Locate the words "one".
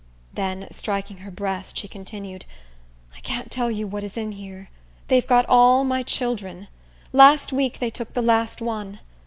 8.63-8.99